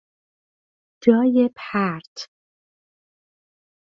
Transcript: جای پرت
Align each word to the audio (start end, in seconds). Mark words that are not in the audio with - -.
جای 1.03 1.49
پرت 1.55 2.29